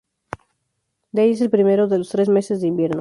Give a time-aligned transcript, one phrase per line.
[1.19, 2.99] Dey es el primero de los tres meses de invierno.